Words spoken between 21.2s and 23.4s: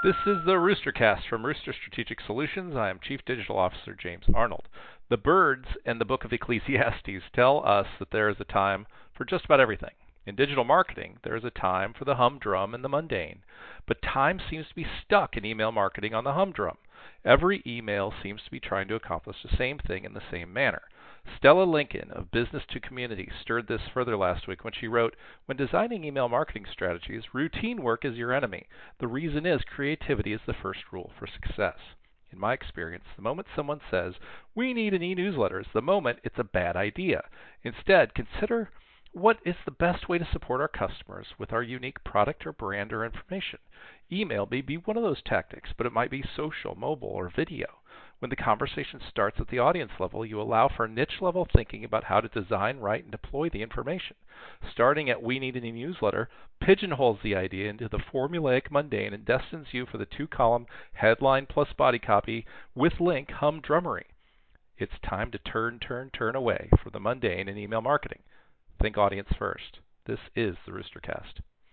Stella Lincoln of Business to Community